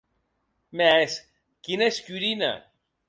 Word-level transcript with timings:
Mès 0.79 1.19
quina 1.67 1.91
escurina! 1.93 2.53